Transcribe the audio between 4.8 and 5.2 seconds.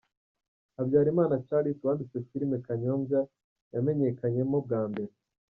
mbere.